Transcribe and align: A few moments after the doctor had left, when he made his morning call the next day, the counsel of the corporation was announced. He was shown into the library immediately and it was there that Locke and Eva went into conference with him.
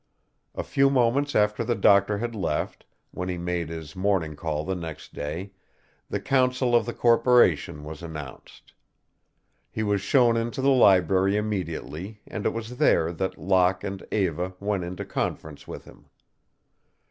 A 0.55 0.63
few 0.63 0.89
moments 0.89 1.35
after 1.35 1.63
the 1.63 1.75
doctor 1.75 2.17
had 2.17 2.33
left, 2.33 2.87
when 3.11 3.29
he 3.29 3.37
made 3.37 3.69
his 3.69 3.95
morning 3.95 4.35
call 4.35 4.65
the 4.65 4.73
next 4.73 5.13
day, 5.13 5.51
the 6.09 6.19
counsel 6.19 6.75
of 6.75 6.87
the 6.87 6.93
corporation 6.95 7.83
was 7.83 8.01
announced. 8.01 8.73
He 9.69 9.83
was 9.83 10.01
shown 10.01 10.37
into 10.37 10.59
the 10.59 10.69
library 10.71 11.37
immediately 11.37 12.19
and 12.25 12.47
it 12.47 12.51
was 12.51 12.79
there 12.79 13.13
that 13.13 13.37
Locke 13.37 13.83
and 13.83 14.03
Eva 14.11 14.55
went 14.59 14.83
into 14.83 15.05
conference 15.05 15.67
with 15.67 15.85
him. 15.85 16.07